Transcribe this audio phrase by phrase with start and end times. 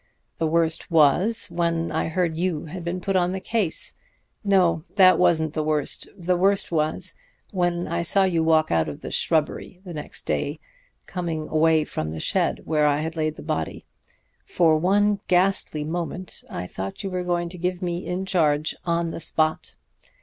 [0.39, 3.99] The worst was when I heard you had been put on the case
[4.43, 6.09] no, that wasn't the worst.
[6.17, 7.13] The worst was
[7.51, 10.59] when I saw you walk out of the shrubbery the next day,
[11.05, 13.85] coming away from the shed where I had laid the body.
[14.43, 19.11] For one ghastly moment I thought you were going to give me in charge on
[19.11, 19.75] the spot.